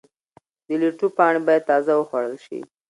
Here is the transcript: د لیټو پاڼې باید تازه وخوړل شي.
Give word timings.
د 0.67 0.69
لیټو 0.81 1.07
پاڼې 1.17 1.39
باید 1.47 1.67
تازه 1.69 1.91
وخوړل 1.97 2.35
شي. 2.45 2.59